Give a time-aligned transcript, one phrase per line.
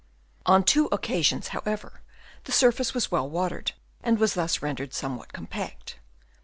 [0.47, 2.01] On two occasions, however,
[2.45, 5.97] the surface was well watered, and was thus rendered some what compact.